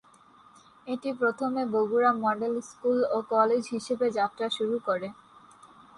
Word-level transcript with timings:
এটি 0.87 1.09
প্রথমে 1.19 1.61
Bogura 1.73 2.11
model 2.23 2.53
school 2.69 2.99
ও 3.11 3.27
কলেজ 3.33 3.63
হিসেবে 3.75 4.05
যাত্রা 4.17 4.47
শুরু 4.57 4.75
করে। 4.87 5.07